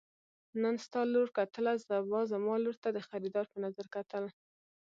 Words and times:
نن 0.61 0.75
ستا 0.85 1.01
لور 1.13 1.27
کتله 1.37 1.73
سبا 1.87 2.19
زما 2.31 2.55
لور 2.63 2.75
ته 2.83 2.89
د 2.93 2.99
خريدار 3.07 3.45
په 3.51 3.57
نظر 3.65 3.85
کتل. 3.95 4.23